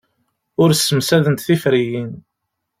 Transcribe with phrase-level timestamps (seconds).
[0.61, 2.11] Ur ssemsadent tiferyin.